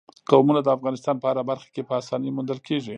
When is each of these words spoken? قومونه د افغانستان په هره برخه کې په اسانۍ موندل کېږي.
قومونه 0.29 0.59
د 0.63 0.67
افغانستان 0.77 1.15
په 1.19 1.25
هره 1.29 1.43
برخه 1.49 1.69
کې 1.73 1.81
په 1.89 1.93
اسانۍ 2.01 2.29
موندل 2.35 2.59
کېږي. 2.67 2.89